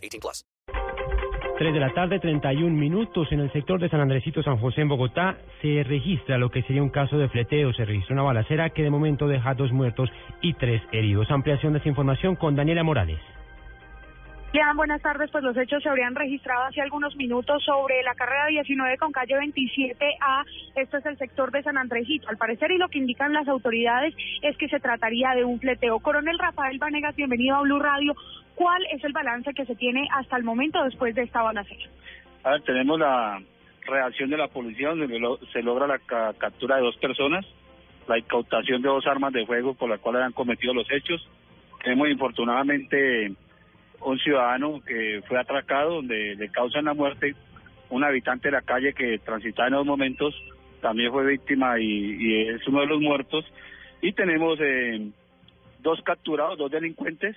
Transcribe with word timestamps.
18 0.00 0.20
plus. 0.20 0.44
3 1.60 1.74
de 1.74 1.80
la 1.80 1.92
tarde, 1.92 2.18
31 2.18 2.74
minutos. 2.74 3.30
En 3.32 3.40
el 3.40 3.52
sector 3.52 3.78
de 3.78 3.90
San 3.90 4.00
Andresito, 4.00 4.42
San 4.42 4.56
José, 4.56 4.80
en 4.80 4.88
Bogotá, 4.88 5.36
se 5.60 5.84
registra 5.84 6.38
lo 6.38 6.50
que 6.50 6.62
sería 6.62 6.82
un 6.82 6.88
caso 6.88 7.18
de 7.18 7.28
fleteo. 7.28 7.74
Se 7.74 7.84
registró 7.84 8.14
una 8.14 8.22
balacera 8.22 8.70
que 8.70 8.82
de 8.82 8.88
momento 8.88 9.28
deja 9.28 9.52
dos 9.52 9.70
muertos 9.70 10.08
y 10.40 10.54
tres 10.54 10.80
heridos. 10.90 11.30
Ampliación 11.30 11.74
de 11.74 11.80
esa 11.80 11.90
información 11.90 12.34
con 12.34 12.56
Daniela 12.56 12.82
Morales. 12.82 13.20
Bien, 14.52 14.74
buenas 14.74 15.00
tardes. 15.00 15.30
Pues 15.30 15.44
los 15.44 15.56
hechos 15.56 15.80
se 15.80 15.88
habrían 15.88 16.14
registrado 16.16 16.64
hace 16.64 16.80
algunos 16.80 17.14
minutos 17.14 17.62
sobre 17.62 18.02
la 18.02 18.14
carrera 18.14 18.46
19 18.46 18.96
con 18.96 19.12
calle 19.12 19.34
27A. 19.36 20.44
Esto 20.74 20.96
es 20.96 21.06
el 21.06 21.18
sector 21.18 21.52
de 21.52 21.62
San 21.62 21.78
Andresito. 21.78 22.28
Al 22.28 22.36
parecer, 22.36 22.72
y 22.72 22.78
lo 22.78 22.88
que 22.88 22.98
indican 22.98 23.32
las 23.32 23.46
autoridades 23.46 24.12
es 24.42 24.56
que 24.56 24.66
se 24.68 24.80
trataría 24.80 25.34
de 25.36 25.44
un 25.44 25.60
fleteo. 25.60 26.00
Coronel 26.00 26.38
Rafael 26.38 26.78
Vanegas, 26.78 27.14
bienvenido 27.14 27.54
a 27.56 27.60
Blue 27.60 27.78
Radio. 27.78 28.14
¿Cuál 28.60 28.84
es 28.92 29.02
el 29.04 29.14
balance 29.14 29.54
que 29.54 29.64
se 29.64 29.74
tiene 29.74 30.06
hasta 30.12 30.36
el 30.36 30.44
momento 30.44 30.84
después 30.84 31.14
de 31.14 31.22
esta 31.22 31.40
balacera? 31.40 31.88
A 32.44 32.50
ver, 32.50 32.60
tenemos 32.60 32.98
la 32.98 33.40
reacción 33.86 34.28
de 34.28 34.36
la 34.36 34.48
policía 34.48 34.90
donde 34.90 35.08
se 35.50 35.62
logra 35.62 35.86
la 35.86 35.98
captura 36.36 36.76
de 36.76 36.82
dos 36.82 36.94
personas, 36.98 37.46
la 38.06 38.18
incautación 38.18 38.82
de 38.82 38.88
dos 38.90 39.06
armas 39.06 39.32
de 39.32 39.46
fuego 39.46 39.72
por 39.72 39.88
las 39.88 39.98
cuales 40.00 40.20
han 40.20 40.32
cometido 40.32 40.74
los 40.74 40.86
hechos. 40.92 41.26
Tenemos 41.82 42.10
infortunadamente 42.10 43.32
un 44.02 44.18
ciudadano 44.18 44.82
que 44.86 45.22
fue 45.26 45.40
atracado, 45.40 45.94
donde 45.94 46.34
le 46.34 46.50
causan 46.50 46.84
la 46.84 46.92
muerte, 46.92 47.34
un 47.88 48.04
habitante 48.04 48.48
de 48.48 48.52
la 48.52 48.60
calle 48.60 48.92
que 48.92 49.20
transitaba 49.20 49.68
en 49.68 49.74
esos 49.74 49.86
momentos, 49.86 50.34
también 50.82 51.10
fue 51.10 51.24
víctima 51.24 51.80
y, 51.80 52.46
es 52.46 52.68
uno 52.68 52.80
de 52.80 52.88
los 52.88 53.00
muertos. 53.00 53.42
Y 54.02 54.12
tenemos 54.12 54.58
eh, 54.60 55.08
dos 55.78 55.98
capturados, 56.02 56.58
dos 56.58 56.70
delincuentes, 56.70 57.34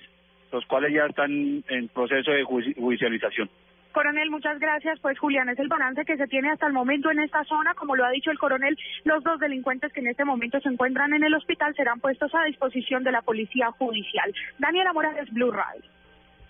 los 0.54 0.64
cuales 0.66 0.92
ya 0.92 1.06
están 1.06 1.64
en 1.68 1.88
proceso 1.88 2.30
de 2.30 2.44
judicialización. 2.44 3.50
Coronel, 3.92 4.30
muchas 4.30 4.58
gracias. 4.58 4.98
Pues 5.00 5.18
Julián, 5.18 5.48
es 5.48 5.58
el 5.58 5.68
balance 5.68 6.04
que 6.04 6.16
se 6.16 6.26
tiene 6.26 6.50
hasta 6.50 6.66
el 6.66 6.72
momento 6.72 7.10
en 7.10 7.20
esta 7.20 7.44
zona. 7.44 7.74
Como 7.74 7.94
lo 7.94 8.04
ha 8.04 8.10
dicho 8.10 8.30
el 8.30 8.38
coronel, 8.38 8.76
los 9.04 9.22
dos 9.22 9.38
delincuentes 9.38 9.92
que 9.92 10.00
en 10.00 10.08
este 10.08 10.24
momento 10.24 10.60
se 10.60 10.68
encuentran 10.68 11.12
en 11.12 11.24
el 11.24 11.34
hospital 11.34 11.74
serán 11.74 12.00
puestos 12.00 12.32
a 12.34 12.44
disposición 12.44 13.04
de 13.04 13.12
la 13.12 13.22
Policía 13.22 13.70
Judicial. 13.72 14.32
Daniela 14.58 14.92
Morales, 14.92 15.32
Blue 15.32 15.52
Radio. 15.52 15.82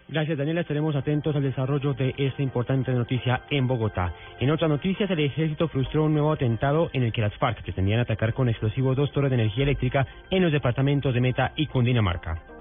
Gracias, 0.09 0.37
Daniela. 0.37 0.61
Estaremos 0.61 0.95
atentos 0.97 1.35
al 1.35 1.43
desarrollo 1.43 1.95
de 1.95 2.15
esta 2.19 2.43
importante 2.43 2.93
noticia 2.93 3.43
en 3.51 3.67
Bogotá. 3.67 4.13
En 4.39 4.51
otras 4.51 4.71
noticias, 4.71 5.11
el 5.11 5.21
ejército 5.21 5.69
frustró 5.69 6.05
un 6.05 6.13
nuevo 6.13 6.33
atentado 6.33 6.91
en 6.93 7.05
el 7.05 7.13
que 7.13 7.23
las 7.23 7.35
FARC 7.39 7.63
pretendían 7.63 8.01
atacar 8.01 8.35
con 8.35 8.49
explosivos 8.49 8.97
dos 8.97 9.13
torres 9.13 9.31
de 9.31 9.37
energía 9.37 9.65
eléctrica 9.65 10.07
en 10.31 10.43
los 10.43 10.53
departamentos 10.53 11.13
de 11.15 11.21
Meta 11.21 11.53
y 11.57 11.67
Cundinamarca. 11.67 12.54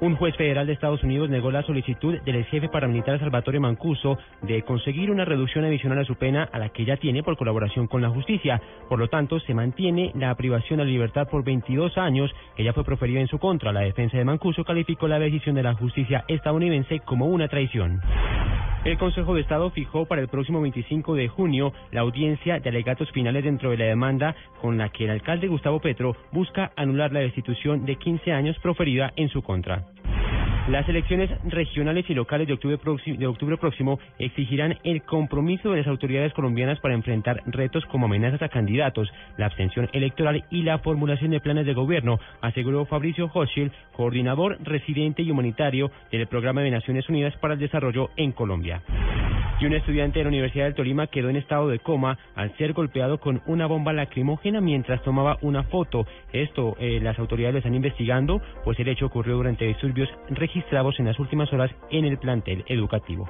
Un 0.00 0.14
juez 0.14 0.36
federal 0.36 0.68
de 0.68 0.74
Estados 0.74 1.02
Unidos 1.02 1.28
negó 1.28 1.50
la 1.50 1.64
solicitud 1.64 2.20
del 2.20 2.36
ex 2.36 2.48
jefe 2.50 2.68
paramilitar 2.68 3.18
Salvatore 3.18 3.58
Mancuso 3.58 4.16
de 4.42 4.62
conseguir 4.62 5.10
una 5.10 5.24
reducción 5.24 5.64
adicional 5.64 5.98
a 5.98 6.04
su 6.04 6.14
pena 6.14 6.48
a 6.52 6.58
la 6.60 6.68
que 6.68 6.84
ya 6.84 6.96
tiene 6.98 7.24
por 7.24 7.36
colaboración 7.36 7.88
con 7.88 8.00
la 8.00 8.08
justicia. 8.08 8.62
Por 8.88 9.00
lo 9.00 9.08
tanto, 9.08 9.40
se 9.40 9.54
mantiene 9.54 10.12
la 10.14 10.32
privación 10.36 10.78
de 10.78 10.84
la 10.84 10.90
libertad 10.90 11.26
por 11.28 11.42
22 11.42 11.98
años 11.98 12.30
que 12.56 12.62
ya 12.62 12.72
fue 12.72 12.84
proferida 12.84 13.18
en 13.18 13.26
su 13.26 13.40
contra. 13.40 13.72
La 13.72 13.80
defensa 13.80 14.16
de 14.16 14.24
Mancuso 14.24 14.62
calificó 14.62 15.08
la 15.08 15.18
decisión 15.18 15.56
de 15.56 15.64
la 15.64 15.74
justicia 15.74 16.24
estadounidense 16.28 17.00
como 17.00 17.26
una 17.26 17.48
traición. 17.48 18.00
El 18.84 18.96
Consejo 18.96 19.34
de 19.34 19.40
Estado 19.40 19.70
fijó 19.70 20.06
para 20.06 20.22
el 20.22 20.28
próximo 20.28 20.60
25 20.60 21.14
de 21.14 21.28
junio 21.28 21.72
la 21.90 22.02
audiencia 22.02 22.60
de 22.60 22.68
alegatos 22.70 23.10
finales 23.10 23.42
dentro 23.42 23.70
de 23.70 23.76
la 23.76 23.86
demanda 23.86 24.36
con 24.62 24.78
la 24.78 24.88
que 24.90 25.04
el 25.04 25.10
alcalde 25.10 25.48
Gustavo 25.48 25.80
Petro 25.80 26.16
busca 26.32 26.70
anular 26.76 27.12
la 27.12 27.20
destitución 27.20 27.84
de 27.84 27.96
15 27.96 28.32
años 28.32 28.56
proferida 28.60 29.12
en 29.16 29.28
su 29.28 29.42
contra. 29.42 29.84
Las 30.68 30.86
elecciones 30.86 31.30
regionales 31.44 32.04
y 32.10 32.14
locales 32.14 32.46
de 32.46 32.52
octubre, 32.52 33.56
próximo, 33.56 33.98
exigirán 34.18 34.76
el 34.84 35.02
compromiso 35.02 35.70
de 35.70 35.78
las 35.78 35.86
autoridades 35.86 36.34
colombianas 36.34 36.78
para 36.80 36.92
enfrentar 36.92 37.42
retos 37.46 37.86
como 37.86 38.04
amenazas 38.04 38.42
a 38.42 38.50
candidatos, 38.50 39.10
la 39.38 39.46
abstención 39.46 39.88
electoral 39.94 40.44
y 40.50 40.64
la 40.64 40.78
formulación 40.80 41.30
de 41.30 41.40
planes 41.40 41.64
de 41.64 41.72
gobierno, 41.72 42.20
aseguró 42.42 42.84
Fabricio 42.84 43.30
Hochschild, 43.32 43.72
coordinador 43.92 44.58
residente 44.60 45.22
y 45.22 45.30
humanitario 45.30 45.90
del 46.12 46.26
Programa 46.26 46.60
de 46.60 46.70
Naciones 46.70 47.08
Unidas 47.08 47.34
para 47.38 47.54
el 47.54 47.60
Desarrollo 47.60 48.10
en 48.16 48.32
Colombia 48.32 48.82
y 49.60 49.66
un 49.66 49.72
estudiante 49.72 50.18
de 50.18 50.24
la 50.24 50.28
Universidad 50.28 50.64
del 50.64 50.74
Tolima 50.74 51.06
quedó 51.08 51.30
en 51.30 51.36
estado 51.36 51.68
de 51.68 51.78
coma 51.80 52.18
al 52.34 52.56
ser 52.56 52.72
golpeado 52.72 53.18
con 53.18 53.42
una 53.46 53.66
bomba 53.66 53.92
lacrimógena 53.92 54.60
mientras 54.60 55.02
tomaba 55.02 55.38
una 55.42 55.64
foto. 55.64 56.06
Esto 56.32 56.76
eh, 56.78 57.00
las 57.02 57.18
autoridades 57.18 57.54
lo 57.54 57.58
están 57.58 57.74
investigando, 57.74 58.40
pues 58.64 58.78
el 58.78 58.88
hecho 58.88 59.06
ocurrió 59.06 59.36
durante 59.36 59.64
disturbios 59.66 60.08
registrados 60.30 60.98
en 61.00 61.06
las 61.06 61.18
últimas 61.18 61.52
horas 61.52 61.70
en 61.90 62.04
el 62.04 62.18
plantel 62.18 62.64
educativo. 62.68 63.28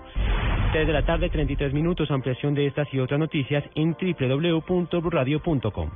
3 0.72 0.86
de 0.86 0.92
la 0.92 1.04
tarde, 1.04 1.30
33 1.30 1.72
minutos, 1.72 2.10
ampliación 2.10 2.54
de 2.54 2.66
estas 2.66 2.92
y 2.92 2.98
otras 2.98 3.18
noticias 3.18 3.64
en 3.74 3.96
www.radio.com. 3.98 5.90